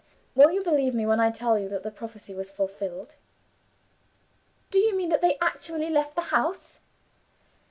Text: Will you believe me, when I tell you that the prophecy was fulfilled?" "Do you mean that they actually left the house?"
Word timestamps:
Will 0.33 0.49
you 0.49 0.63
believe 0.63 0.95
me, 0.95 1.05
when 1.05 1.19
I 1.19 1.29
tell 1.29 1.59
you 1.59 1.69
that 1.69 1.83
the 1.83 1.91
prophecy 1.91 2.33
was 2.33 2.49
fulfilled?" 2.49 3.17
"Do 4.71 4.79
you 4.79 4.97
mean 4.97 5.09
that 5.09 5.21
they 5.21 5.37
actually 5.39 5.91
left 5.91 6.15
the 6.15 6.21
house?" 6.33 6.79